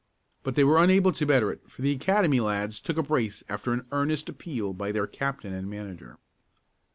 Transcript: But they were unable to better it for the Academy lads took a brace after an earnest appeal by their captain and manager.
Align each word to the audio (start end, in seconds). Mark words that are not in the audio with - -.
But 0.41 0.55
they 0.55 0.63
were 0.63 0.83
unable 0.83 1.11
to 1.11 1.27
better 1.27 1.51
it 1.51 1.61
for 1.69 1.83
the 1.83 1.91
Academy 1.91 2.39
lads 2.39 2.79
took 2.79 2.97
a 2.97 3.03
brace 3.03 3.43
after 3.47 3.71
an 3.71 3.85
earnest 3.91 4.29
appeal 4.29 4.73
by 4.73 4.91
their 4.91 5.05
captain 5.05 5.53
and 5.53 5.69
manager. 5.69 6.17